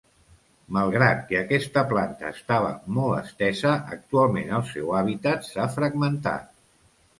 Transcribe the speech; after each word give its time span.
Malgrat 0.77 1.19
que 1.31 1.37
aquesta 1.41 1.83
planta 1.91 2.31
estava 2.37 2.71
molt 2.97 3.19
estesa, 3.21 3.75
actualment 3.99 4.57
el 4.61 4.67
seu 4.73 4.97
hàbitat 5.03 5.49
s'ha 5.53 5.71
fragmentat. 5.79 6.53